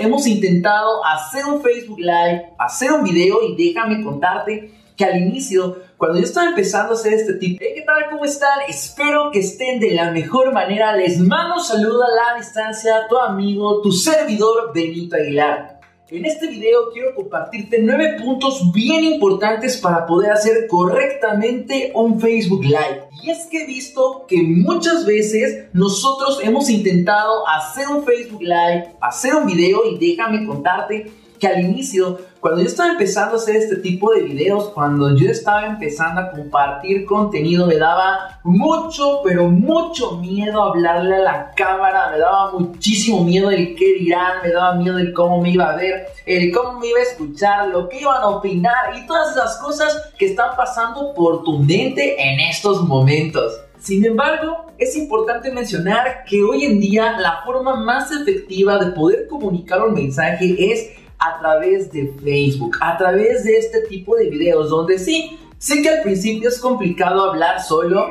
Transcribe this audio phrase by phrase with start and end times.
[0.00, 5.78] hemos intentado hacer un Facebook Live, hacer un video y déjame contarte que al inicio,
[5.96, 8.10] cuando yo estaba empezando a hacer este tipo, ¿qué tal?
[8.10, 8.58] ¿Cómo están?
[8.68, 10.96] Espero que estén de la mejor manera.
[10.96, 15.77] Les mando saludo a la distancia, tu amigo, tu servidor Benito Aguilar.
[16.10, 22.64] En este video quiero compartirte nueve puntos bien importantes para poder hacer correctamente un Facebook
[22.64, 23.08] Live.
[23.22, 28.94] Y es que he visto que muchas veces nosotros hemos intentado hacer un Facebook Live,
[29.02, 33.56] hacer un video y déjame contarte que al inicio, cuando yo estaba empezando a hacer
[33.56, 39.48] este tipo de videos, cuando yo estaba empezando a compartir contenido, me daba mucho, pero
[39.48, 44.74] mucho miedo hablarle a la cámara, me daba muchísimo miedo el qué dirán, me daba
[44.76, 48.00] miedo el cómo me iba a ver, el cómo me iba a escuchar, lo que
[48.00, 52.82] iban a opinar y todas esas cosas que están pasando por tu mente en estos
[52.82, 53.60] momentos.
[53.80, 59.26] Sin embargo, es importante mencionar que hoy en día la forma más efectiva de poder
[59.28, 64.70] comunicar un mensaje es a través de Facebook, a través de este tipo de videos
[64.70, 68.06] donde sí, sé que al principio es complicado hablar solo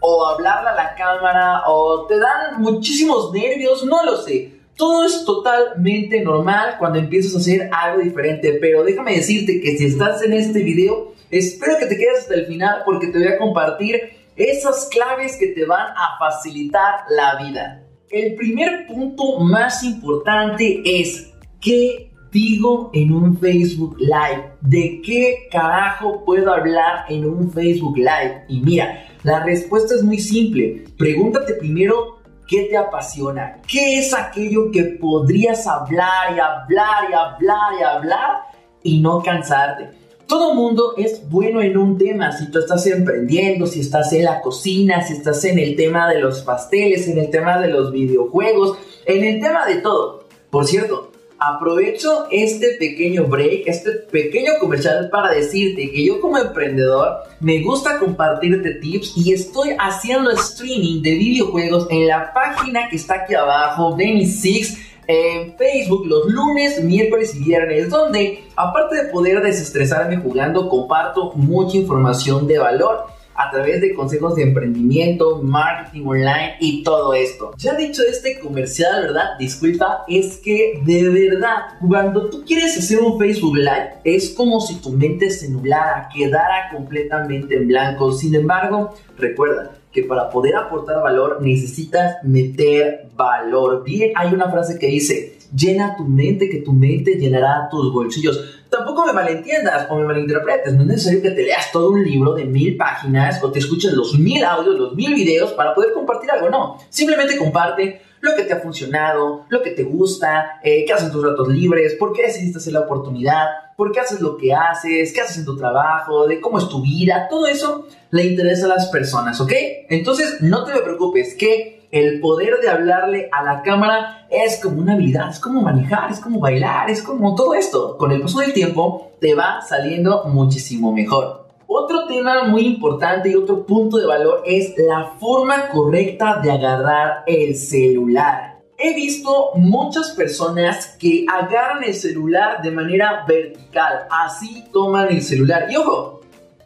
[0.00, 4.58] o hablarle a la cámara o te dan muchísimos nervios, no lo sé.
[4.76, 9.86] Todo es totalmente normal cuando empiezas a hacer algo diferente, pero déjame decirte que si
[9.86, 13.38] estás en este video, espero que te quedes hasta el final porque te voy a
[13.38, 14.00] compartir
[14.36, 17.82] esas claves que te van a facilitar la vida.
[18.08, 24.52] El primer punto más importante es ¿Qué digo en un Facebook Live?
[24.60, 28.44] ¿De qué carajo puedo hablar en un Facebook Live?
[28.48, 30.84] Y mira, la respuesta es muy simple.
[30.96, 33.60] Pregúntate primero qué te apasiona.
[33.66, 38.36] ¿Qué es aquello que podrías hablar y hablar y hablar y hablar
[38.84, 39.90] y no cansarte?
[40.28, 42.30] Todo mundo es bueno en un tema.
[42.30, 46.20] Si tú estás emprendiendo, si estás en la cocina, si estás en el tema de
[46.20, 50.28] los pasteles, en el tema de los videojuegos, en el tema de todo.
[50.50, 51.07] Por cierto,
[51.38, 57.98] aprovecho este pequeño break, este pequeño comercial para decirte que yo como emprendedor me gusta
[57.98, 63.96] compartirte tips y estoy haciendo streaming de videojuegos en la página que está aquí abajo,
[63.96, 70.68] Benny Six en Facebook los lunes, miércoles y viernes, donde aparte de poder desestresarme jugando,
[70.68, 73.06] comparto mucha información de valor
[73.38, 77.52] a través de consejos de emprendimiento, marketing online y todo esto.
[77.56, 79.38] Ya dicho este comercial, ¿verdad?
[79.38, 84.80] Disculpa, es que de verdad, cuando tú quieres hacer un Facebook Live, es como si
[84.80, 88.12] tu mente se nublara, quedara completamente en blanco.
[88.12, 93.84] Sin embargo, recuerda, que para poder aportar valor necesitas meter valor.
[93.84, 98.58] Bien, hay una frase que dice, llena tu mente, que tu mente llenará tus bolsillos
[98.68, 100.74] tampoco me malentiendas o me malinterpretes.
[100.74, 103.92] No es necesario que te leas todo un libro de mil páginas o te escuches
[103.92, 106.50] los mil audios, los mil videos para poder compartir algo.
[106.50, 111.06] No, simplemente comparte lo que te ha funcionado, lo que te gusta, eh, qué haces
[111.06, 114.52] en tus ratos libres, por qué decidiste hacer la oportunidad, por qué haces lo que
[114.52, 118.66] haces, qué haces en tu trabajo, de cómo es tu vida, todo eso le interesa
[118.66, 119.52] a las personas, ¿ok?
[119.88, 124.92] Entonces no te preocupes, que el poder de hablarle a la cámara es como una
[124.92, 127.96] habilidad, es como manejar, es como bailar, es como todo esto.
[127.96, 131.48] Con el paso del tiempo te va saliendo muchísimo mejor.
[131.66, 137.24] Otro tema muy importante y otro punto de valor es la forma correcta de agarrar
[137.26, 138.58] el celular.
[138.78, 145.66] He visto muchas personas que agarran el celular de manera vertical, así toman el celular.
[145.70, 146.20] Y ojo,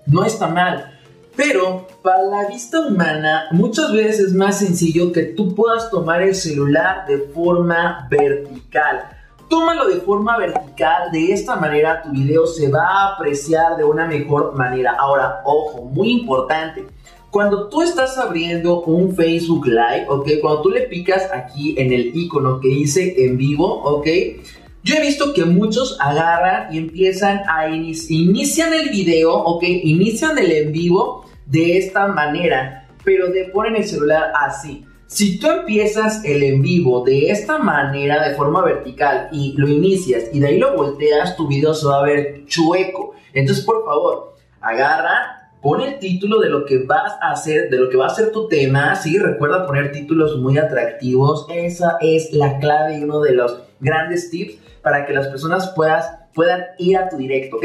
[0.06, 1.00] no está mal.
[1.34, 6.34] Pero para la vista humana muchas veces es más sencillo que tú puedas tomar el
[6.34, 9.09] celular de forma vertical.
[9.48, 14.06] Tómalo de forma vertical, de esta manera tu video se va a apreciar de una
[14.06, 14.97] mejor manera.
[14.98, 16.87] Ahora, ojo, muy importante.
[17.31, 20.28] Cuando tú estás abriendo un Facebook Live, ¿ok?
[20.43, 24.06] Cuando tú le picas aquí en el icono que dice en vivo, ¿ok?
[24.84, 30.50] Yo he visto que muchos agarran y empiezan a iniciar el video, ok, inician el
[30.50, 34.84] en vivo de esta manera, pero de ponen el celular así.
[35.06, 40.25] Si tú empiezas el en vivo de esta manera, de forma vertical, y lo inicias
[40.32, 43.14] y de ahí lo volteas, tu video se va a ver chueco.
[43.35, 47.88] Entonces, por favor, agarra, pon el título de lo que vas a hacer, de lo
[47.88, 48.94] que va a ser tu tema.
[48.97, 51.47] Sí, recuerda poner títulos muy atractivos.
[51.49, 55.73] Esa es la clave y uno de los grandes tips para que las personas
[56.35, 57.64] puedan ir a tu directo, ¿ok?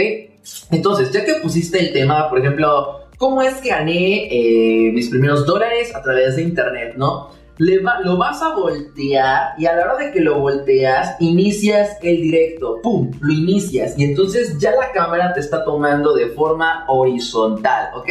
[0.71, 5.45] Entonces, ya que pusiste el tema, por ejemplo, ¿cómo es que gané eh, mis primeros
[5.45, 7.31] dólares a través de internet, no?
[7.59, 12.21] Le lo vas a voltear y a la hora de que lo volteas, inicias el
[12.21, 13.11] directo, ¡pum!
[13.19, 18.09] Lo inicias y entonces ya la cámara te está tomando de forma horizontal, ¿ok?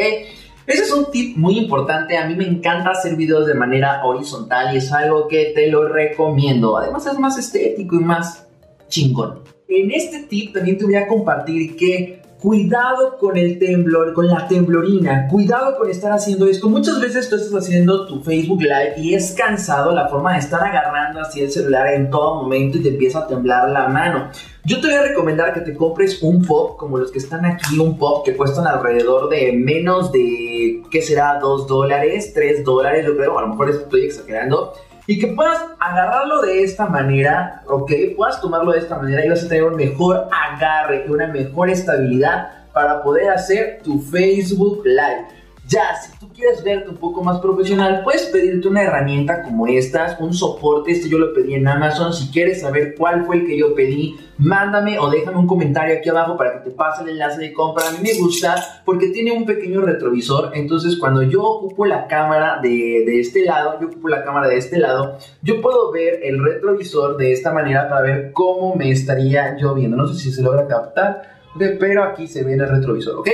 [0.67, 2.19] Ese es un tip muy importante.
[2.19, 5.87] A mí me encanta hacer videos de manera horizontal y es algo que te lo
[5.87, 6.77] recomiendo.
[6.77, 8.49] Además es más estético y más
[8.89, 9.43] chingón.
[9.69, 14.47] En este tip también te voy a compartir que cuidado con el temblor, con la
[14.47, 16.69] temblorina, cuidado con estar haciendo esto.
[16.69, 20.63] Muchas veces tú estás haciendo tu Facebook Live y es cansado la forma de estar
[20.63, 24.31] agarrando así el celular en todo momento y te empieza a temblar la mano.
[24.65, 27.79] Yo te voy a recomendar que te compres un pop como los que están aquí,
[27.79, 31.39] un pop que cuestan alrededor de menos de, ¿qué será?
[31.41, 34.73] 2 dólares, 3 dólares, yo creo, a lo mejor estoy exagerando
[35.07, 39.45] y que puedas agarrarlo de esta manera, ok, puedas tomarlo de esta manera y vas
[39.45, 45.36] a tener un mejor agarre y una mejor estabilidad para poder hacer tu Facebook Live.
[45.69, 50.21] Ya, si tú quieres verte un poco más profesional, puedes pedirte una herramienta como estas,
[50.21, 50.93] un soporte.
[50.93, 52.13] Este yo lo pedí en Amazon.
[52.13, 56.09] Si quieres saber cuál fue el que yo pedí, mándame o déjame un comentario aquí
[56.09, 57.89] abajo para que te pase el enlace de compra.
[57.89, 60.53] A mí me gusta porque tiene un pequeño retrovisor.
[60.55, 64.59] Entonces, cuando yo ocupo la cámara de, de este lado, yo ocupo la cámara de
[64.59, 69.57] este lado, yo puedo ver el retrovisor de esta manera para ver cómo me estaría
[69.57, 69.97] yo viendo.
[69.97, 71.23] No sé si se logra captar,
[71.59, 73.31] pero aquí se ve el retrovisor, ¿ok?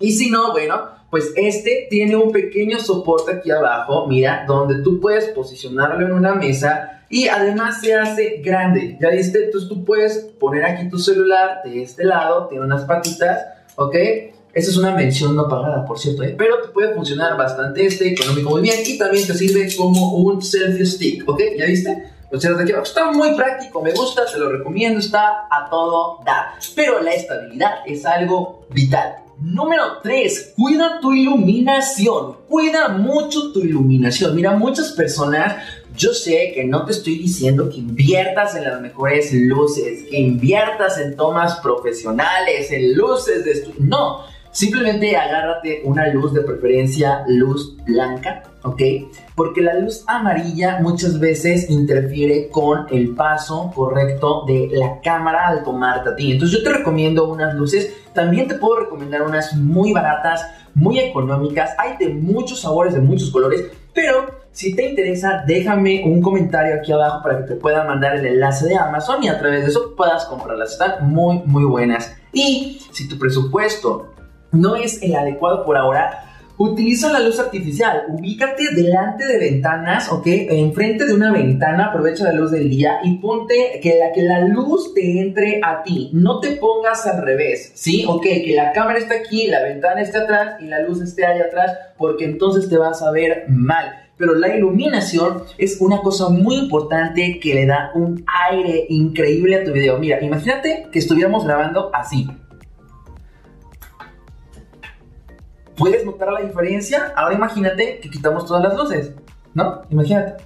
[0.00, 5.00] Y si no, bueno pues este tiene un pequeño soporte aquí abajo, mira, donde tú
[5.00, 9.44] puedes posicionarlo en una mesa y además se hace grande, ¿ya viste?
[9.44, 13.46] Entonces tú puedes poner aquí tu celular de este lado, tiene unas patitas,
[13.76, 13.94] ¿ok?
[14.52, 16.34] Esa es una mención no pagada, por cierto, ¿eh?
[16.36, 20.42] pero te puede funcionar bastante este, económico muy bien y también te sirve como un
[20.42, 21.40] selfie stick, ¿ok?
[21.56, 22.04] ¿Ya viste?
[22.30, 22.50] O sea,
[22.82, 26.46] está muy práctico, me gusta, te lo recomiendo, está a todo dar.
[26.74, 29.27] Pero la estabilidad es algo vital.
[29.40, 32.38] Número 3, cuida tu iluminación.
[32.48, 34.34] Cuida mucho tu iluminación.
[34.34, 35.62] Mira, muchas personas,
[35.96, 40.98] yo sé que no te estoy diciendo que inviertas en las mejores luces, que inviertas
[40.98, 43.76] en tomas profesionales, en luces de estudio.
[43.78, 48.82] No, Simplemente agárrate una luz de preferencia, luz blanca, ¿ok?
[49.34, 55.62] Porque la luz amarilla muchas veces interfiere con el paso correcto de la cámara al
[55.62, 56.32] tomarte a.
[56.32, 61.72] Entonces yo te recomiendo unas luces, también te puedo recomendar unas muy baratas, muy económicas,
[61.78, 66.90] hay de muchos sabores, de muchos colores, pero si te interesa, déjame un comentario aquí
[66.90, 69.94] abajo para que te pueda mandar el enlace de Amazon y a través de eso
[69.96, 70.72] puedas comprarlas.
[70.72, 72.16] Están muy, muy buenas.
[72.32, 74.08] Y si tu presupuesto
[74.52, 76.24] no es el adecuado por ahora,
[76.58, 78.04] utiliza la luz artificial.
[78.08, 80.26] Ubícate delante de ventanas, ¿ok?
[80.26, 84.40] Enfrente de una ventana, aprovecha la luz del día y ponte que la, que la
[84.40, 86.10] luz te entre a ti.
[86.12, 88.04] No te pongas al revés, ¿sí?
[88.06, 91.44] Ok, que la cámara esté aquí, la ventana esté atrás y la luz esté allá
[91.44, 94.04] atrás, porque entonces te vas a ver mal.
[94.16, 99.64] Pero la iluminación es una cosa muy importante que le da un aire increíble a
[99.64, 99.96] tu video.
[99.98, 102.26] Mira, imagínate que estuviéramos grabando así.
[105.78, 107.12] ¿Puedes notar la diferencia?
[107.16, 109.12] Ahora imagínate que quitamos todas las luces,
[109.54, 109.82] ¿no?
[109.90, 110.42] Imagínate.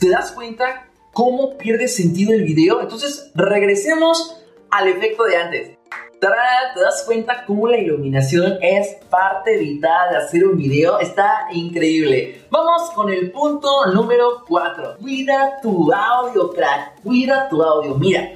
[0.00, 2.80] ¿Te das cuenta cómo pierde sentido el video?
[2.80, 4.40] Entonces, regresemos
[4.70, 5.78] al efecto de antes.
[6.20, 10.98] ¿Te das cuenta cómo la iluminación es parte vital de hacer un video?
[10.98, 12.46] Está increíble.
[12.50, 14.96] Vamos con el punto número 4.
[14.98, 17.02] Cuida tu audio, crack.
[17.02, 17.94] Cuida tu audio.
[17.96, 18.32] Mira,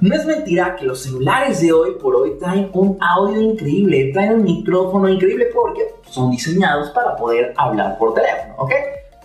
[0.00, 4.34] no es mentira que los celulares de hoy por hoy traen un audio increíble, traen
[4.34, 8.72] un micrófono increíble porque son diseñados para poder hablar por teléfono, ¿ok?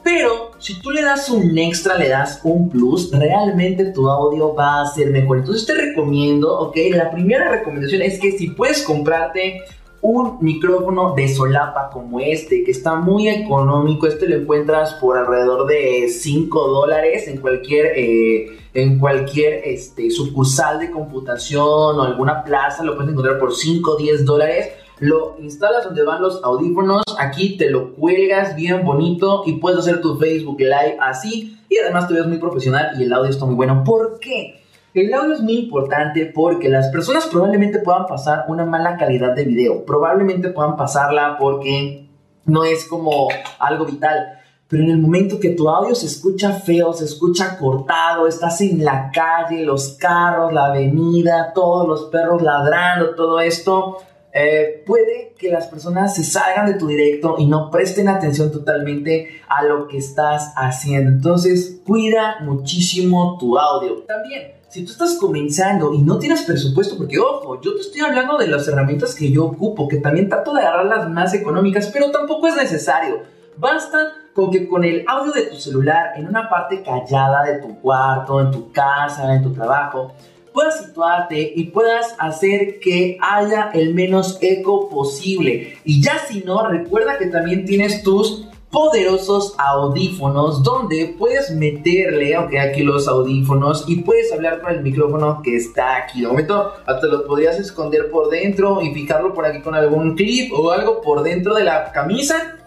[0.04, 4.82] Pero si tú le das un extra, le das un plus, realmente tu audio va
[4.82, 5.38] a ser mejor.
[5.38, 6.76] Entonces te recomiendo, ¿ok?
[6.92, 9.62] La primera recomendación es que si puedes comprarte
[10.04, 15.66] un micrófono de solapa como este, que está muy económico, este lo encuentras por alrededor
[15.66, 22.84] de 5 dólares en cualquier, eh, en cualquier este, sucursal de computación o alguna plaza,
[22.84, 24.74] lo puedes encontrar por 5 o 10 dólares.
[25.00, 30.02] Lo instalas donde van los audífonos, aquí te lo cuelgas bien bonito y puedes hacer
[30.02, 33.56] tu Facebook Live así y además te ves muy profesional y el audio está muy
[33.56, 33.84] bueno.
[33.86, 34.63] ¿Por qué?
[34.94, 39.44] El audio es muy importante porque las personas probablemente puedan pasar una mala calidad de
[39.44, 39.84] video.
[39.86, 42.08] Probablemente puedan pasarla porque
[42.46, 44.40] no es como algo vital.
[44.68, 48.86] Pero en el momento que tu audio se escucha feo, se escucha cortado, estás en
[48.86, 53.98] la calle, los carros, la avenida, todos los perros ladrando, todo esto,
[54.32, 59.42] eh, puede que las personas se salgan de tu directo y no presten atención totalmente
[59.50, 61.10] a lo que estás haciendo.
[61.10, 64.04] Entonces, cuida muchísimo tu audio.
[64.04, 68.40] También, si tú estás comenzando y no tienes presupuesto, porque ojo, yo te estoy hablando
[68.40, 72.10] de las herramientas que yo ocupo, que también trato de agarrar las más económicas, pero
[72.10, 73.22] tampoco es necesario.
[73.56, 77.80] Basta con que con el audio de tu celular en una parte callada de tu
[77.82, 80.14] cuarto, en tu casa, en tu trabajo,
[80.52, 85.78] puedas situarte y puedas hacer que haya el menos eco posible.
[85.84, 92.60] Y ya si no, recuerda que también tienes tus poderosos audífonos donde puedes meterle, aunque
[92.60, 96.22] aquí los audífonos y puedes hablar con el micrófono que está aquí.
[96.22, 100.52] De momento hasta lo podrías esconder por dentro y fijarlo por aquí con algún clip
[100.54, 102.58] o algo por dentro de la camisa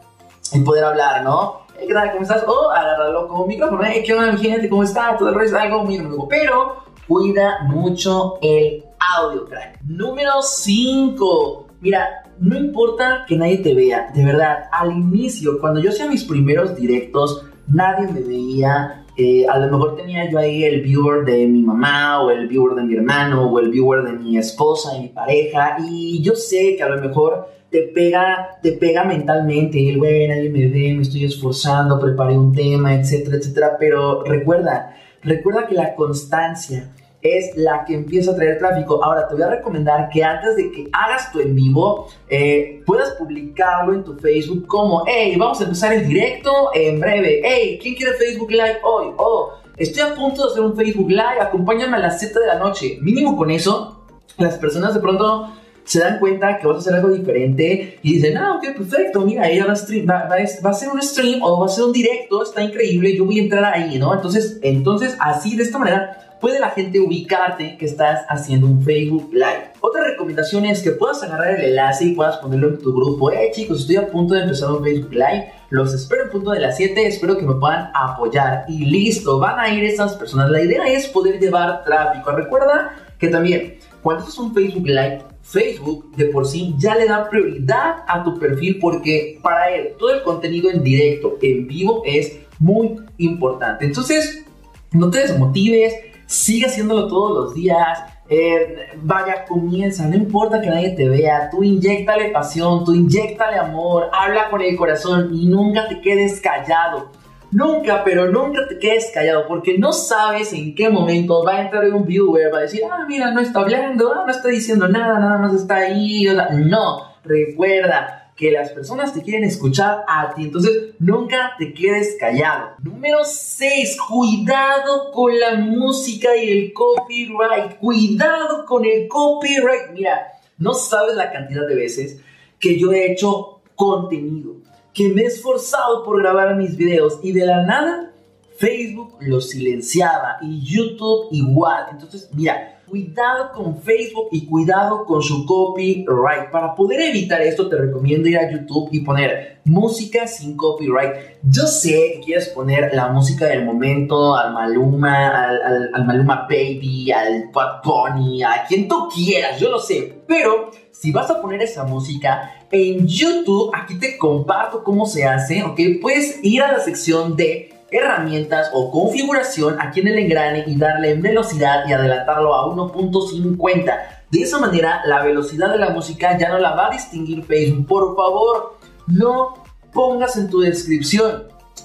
[0.52, 1.66] y poder hablar, ¿no?
[1.76, 2.12] ¿Qué tal?
[2.12, 2.44] ¿Cómo estás?
[2.46, 3.84] O agarrarlo como micrófono.
[3.84, 4.04] ¿eh?
[4.06, 4.68] ¿Qué onda, mi gente?
[4.68, 5.16] ¿Cómo está?
[5.18, 8.84] Todo el resto, algo muy Pero cuida mucho el
[9.18, 9.80] audio, crack.
[9.82, 11.66] Número 5.
[11.80, 16.24] Mira, no importa que nadie te vea, de verdad, al inicio, cuando yo hacía mis
[16.24, 19.02] primeros directos, nadie me veía.
[19.18, 22.74] Eh, a lo mejor tenía yo ahí el viewer de mi mamá o el viewer
[22.74, 26.76] de mi hermano o el viewer de mi esposa y mi pareja y yo sé
[26.76, 31.02] que a lo mejor te pega, te pega mentalmente el, güey, nadie me ve, me
[31.02, 36.92] estoy esforzando, preparé un tema, etcétera, etcétera, pero recuerda, recuerda que la constancia,
[37.26, 39.02] es la que empieza a traer tráfico.
[39.02, 43.10] Ahora, te voy a recomendar que antes de que hagas tu en vivo, eh, puedas
[43.12, 47.40] publicarlo en tu Facebook como, hey, vamos a empezar el directo en breve.
[47.44, 49.12] Hey, ¿quién quiere Facebook Live hoy?
[49.16, 52.58] Oh, estoy a punto de hacer un Facebook Live, acompáñame a las 7 de la
[52.58, 52.98] noche.
[53.00, 54.04] Mínimo con eso,
[54.38, 55.50] las personas de pronto
[55.86, 59.48] se dan cuenta que vas a hacer algo diferente y dicen, ah, ok, perfecto, mira,
[59.48, 62.42] ella va a, stream, va, a hacer un stream o va a hacer un directo,
[62.42, 64.12] está increíble, yo voy a entrar ahí, ¿no?
[64.12, 69.30] Entonces, entonces así, de esta manera, puede la gente ubicarte que estás haciendo un Facebook
[69.32, 69.72] Live.
[69.80, 73.30] Otra recomendación es que puedas agarrar el enlace y puedas ponerlo en tu grupo.
[73.30, 75.52] Eh, chicos, estoy a punto de empezar un Facebook Live.
[75.70, 77.06] Los espero en punto de las 7.
[77.06, 78.64] Espero que me puedan apoyar.
[78.68, 80.50] Y listo, van a ir esas personas.
[80.50, 82.30] La idea es poder llevar tráfico.
[82.32, 87.30] Recuerda que también, cuando haces un Facebook Live, Facebook de por sí ya le da
[87.30, 92.36] prioridad a tu perfil porque para él todo el contenido en directo, en vivo, es
[92.58, 93.84] muy importante.
[93.84, 94.44] Entonces,
[94.92, 95.94] no te desmotives,
[96.26, 98.04] sigue haciéndolo todos los días.
[98.28, 104.10] Eh, vaya, comienza, no importa que nadie te vea, tú inyectale pasión, tú inyectale amor,
[104.12, 107.10] habla con el corazón y nunca te quedes callado.
[107.52, 111.84] Nunca, pero nunca te quedes callado porque no sabes en qué momento va a entrar
[111.92, 115.20] un viewer, va a decir, ah, mira, no está hablando, ah, no está diciendo nada,
[115.20, 116.26] nada más está ahí.
[116.64, 120.44] No, recuerda, que las personas te quieren escuchar a ti.
[120.44, 122.76] Entonces, nunca te quedes callado.
[122.82, 123.96] Número 6.
[124.08, 127.78] Cuidado con la música y el copyright.
[127.78, 129.90] Cuidado con el copyright.
[129.92, 132.20] Mira, no sabes la cantidad de veces
[132.60, 134.56] que yo he hecho contenido,
[134.92, 138.12] que me he esforzado por grabar mis videos y de la nada
[138.56, 141.88] Facebook lo silenciaba y YouTube igual.
[141.90, 146.50] Entonces, mira, cuidado con Facebook y cuidado con su copyright.
[146.50, 151.12] Para poder evitar esto, te recomiendo ir a YouTube y poner música sin copyright.
[151.42, 155.48] Yo sé que quieres poner la música del momento, al Maluma,
[155.94, 160.22] al, Maluma Baby, al Bad Bunny, a quien tú quieras, yo lo sé.
[160.26, 165.62] Pero si vas a poner esa música en YouTube, aquí te comparto cómo se hace,
[165.62, 165.80] ¿ok?
[166.00, 171.14] Puedes ir a la sección de herramientas o configuración aquí en el engrane y darle
[171.14, 173.98] velocidad y adelantarlo a 1.50.
[174.30, 177.86] De esa manera la velocidad de la música ya no la va a distinguir Facebook.
[177.86, 181.44] Por favor, no pongas en tu descripción.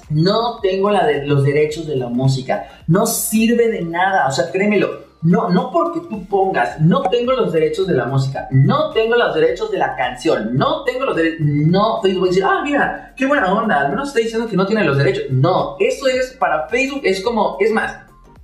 [0.10, 2.67] No tengo los derechos de la música.
[2.88, 4.27] No sirve de nada.
[4.27, 8.48] O sea, créemelo no, no porque tú pongas, no tengo los derechos de la música,
[8.51, 12.30] no tengo los derechos de la canción, no tengo los derechos, no, Facebook va a
[12.30, 15.25] decir, ah, mira, qué buena onda, al menos está diciendo que no tiene los derechos.
[15.30, 17.96] No, eso es para Facebook, es como, es más,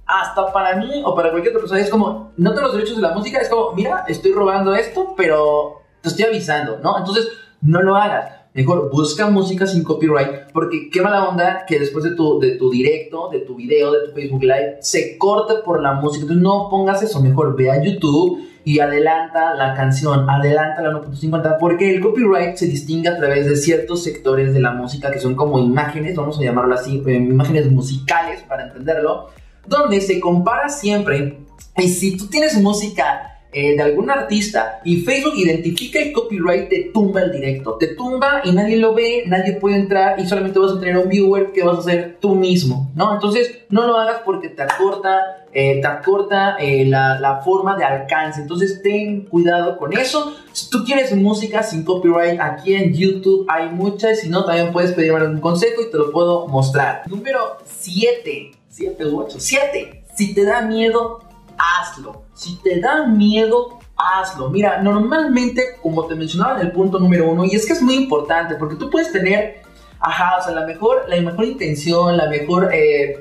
[0.06, 3.02] hasta para mí o para cualquier otra persona es como, no tengo los derechos de
[3.02, 6.98] la música, es como, mira, estoy robando esto, pero te estoy avisando, ¿no?
[6.98, 7.28] Entonces,
[7.62, 8.37] no lo hagas.
[8.58, 12.72] Mejor busca música sin copyright, porque qué mala onda que después de tu, de tu
[12.72, 16.24] directo, de tu video, de tu Facebook Live, se corte por la música.
[16.24, 21.58] Entonces no pongas eso, mejor ve a YouTube y adelanta la canción, adelanta la 1.50,
[21.60, 25.36] porque el copyright se distingue a través de ciertos sectores de la música que son
[25.36, 29.28] como imágenes, vamos a llamarlo así, eh, imágenes musicales para entenderlo,
[29.68, 31.38] donde se compara siempre.
[31.78, 36.92] Y si tú tienes música eh, de algún artista y Facebook identifica el copyright, te
[36.94, 37.74] tumba el directo.
[37.80, 41.10] Te tumba y nadie lo ve, nadie puede entrar y solamente vas a tener un
[41.10, 43.16] viewer que vas a hacer tú mismo, ¿no?
[43.16, 47.84] Entonces no lo hagas porque te acorta, eh, te acorta eh, la, la, forma de
[47.84, 48.42] alcance.
[48.42, 50.36] Entonces ten cuidado con eso.
[50.52, 54.20] Si tú quieres música sin copyright, aquí en YouTube hay muchas.
[54.20, 57.02] Si no, también puedes pedirme algún consejo y te lo puedo mostrar.
[57.08, 58.52] Número 7.
[58.70, 59.38] 7 u 8.
[59.40, 60.04] 7.
[60.16, 61.27] Si te da miedo
[61.58, 62.24] hazlo.
[62.34, 64.50] Si te da miedo, hazlo.
[64.50, 67.96] Mira, normalmente, como te mencionaba en el punto número uno, y es que es muy
[67.96, 69.68] importante, porque tú puedes tener
[70.00, 73.18] Ajá, o sea, la mejor, la mejor intención, la mejor eh,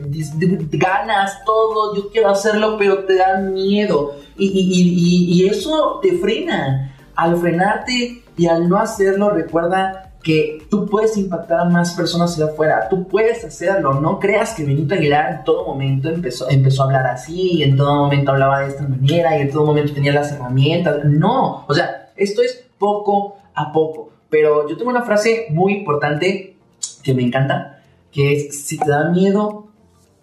[0.72, 4.14] ganas, todo, yo quiero hacerlo, pero te da miedo.
[4.36, 6.92] Y, eso te frena.
[7.14, 12.46] Al frenarte y al no hacerlo, recuerda que tú puedes impactar a más personas allá
[12.46, 16.86] afuera, tú puedes hacerlo, no creas que Benito Aguilar en todo momento empezó, empezó a
[16.86, 20.12] hablar así, y en todo momento hablaba de esta manera, y en todo momento tenía
[20.12, 25.46] las herramientas, no, o sea, esto es poco a poco, pero yo tengo una frase
[25.50, 26.56] muy importante
[27.04, 29.68] que me encanta, que es, si te da miedo,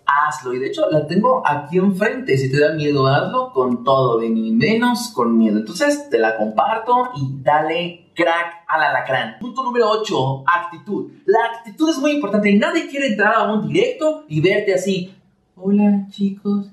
[0.06, 0.54] hazlo.
[0.54, 2.38] Y de hecho la tengo aquí enfrente.
[2.38, 5.60] Si te da miedo, hazlo con todo, de ni menos con miedo.
[5.60, 9.38] Entonces te la comparto y dale crack al alacrán.
[9.40, 11.12] Punto número 8, actitud.
[11.26, 12.54] La actitud es muy importante.
[12.54, 15.16] Nadie quiere entrar a un directo y verte así.
[15.56, 16.72] Hola chicos,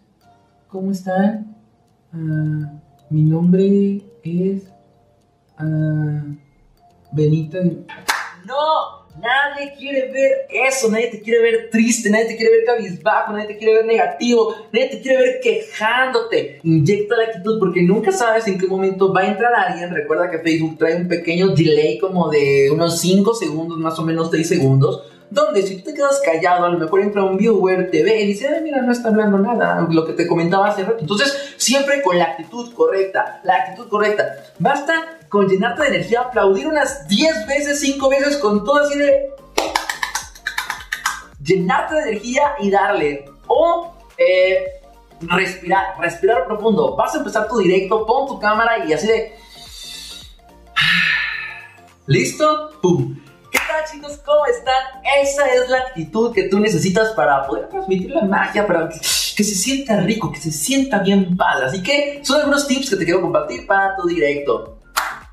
[0.69, 1.57] ¿cómo están?
[2.13, 2.73] Ah,
[3.11, 4.65] mi nombre es
[5.61, 6.37] uh,
[7.13, 7.59] Benito.
[8.47, 13.33] No, Nadie quiere ver eso, nadie te quiere ver triste, nadie te quiere ver cabizbajo,
[13.33, 16.61] nadie te quiere ver negativo, nadie te quiere ver quejándote.
[16.63, 19.91] Inyecta la actitud porque nunca sabes en qué momento va a entrar alguien.
[19.95, 24.31] Recuerda que Facebook trae un pequeño delay como de unos 5 segundos, más o menos
[24.31, 28.03] 6 segundos donde si tú te quedas callado, a lo mejor entra un viewer, te
[28.03, 30.99] ve y dice, ay, mira, no está hablando nada, lo que te comentaba hace rato.
[31.01, 34.25] Entonces, siempre con la actitud correcta, la actitud correcta.
[34.59, 39.31] Basta con llenarte de energía, aplaudir unas 10 veces, 5 veces con todo así de...
[41.43, 43.25] Llenarte de energía y darle.
[43.47, 44.65] O eh,
[45.21, 46.97] respirar, respirar profundo.
[46.97, 49.33] Vas a empezar tu directo, pon tu cámara y así de...
[52.07, 52.71] ¿Listo?
[52.83, 53.30] ¡Pum!
[53.51, 54.21] ¿Qué tal chicos?
[54.25, 55.03] ¿Cómo están?
[55.21, 59.45] Esa es la actitud que tú necesitas para poder transmitir la magia, para que, que
[59.45, 61.67] se sienta rico, que se sienta bien padre.
[61.67, 64.79] Así que son algunos tips que te quiero compartir para tu directo.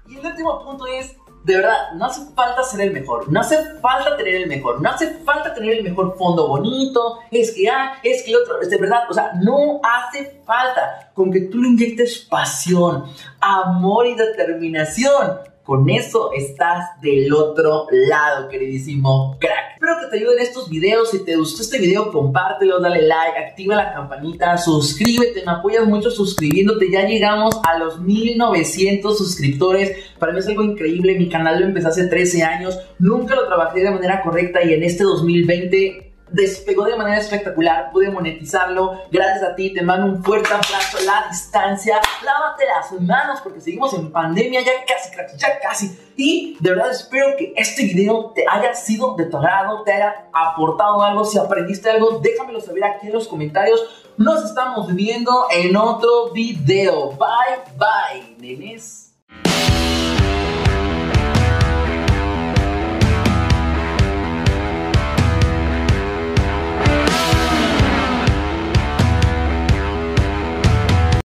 [0.07, 3.57] Y el último punto es, de verdad, no hace falta ser el mejor, no hace
[3.81, 7.99] falta tener el mejor, no hace falta tener el mejor fondo bonito, es que, ah,
[8.03, 11.59] es que el otro, es de verdad, o sea, no hace falta con que tú
[11.59, 13.05] le inyectes pasión,
[13.39, 19.73] amor y determinación con eso estás del otro lado, queridísimo crack.
[19.73, 21.11] Espero que te ayuden estos videos.
[21.11, 25.43] Si te gustó este video, compártelo, dale like, activa la campanita, suscríbete.
[25.45, 26.89] Me apoyas mucho suscribiéndote.
[26.89, 29.91] Ya llegamos a los 1900 suscriptores.
[30.17, 31.19] Para mí es algo increíble.
[31.19, 32.79] Mi canal lo empecé hace 13 años.
[32.97, 38.09] Nunca lo trabajé de manera correcta y en este 2020 despegó de manera espectacular, pude
[38.09, 39.01] monetizarlo.
[39.11, 41.99] Gracias a ti, te mando un fuerte abrazo la distancia.
[42.23, 45.99] Lávate las manos porque seguimos en pandemia, ya casi, ya casi.
[46.15, 50.27] Y de verdad espero que este video te haya sido de tu agrado, te haya
[50.33, 51.25] aportado algo.
[51.25, 54.05] Si aprendiste algo, déjamelo saber aquí en los comentarios.
[54.17, 57.11] Nos estamos viendo en otro video.
[57.11, 59.06] Bye, bye, nenes.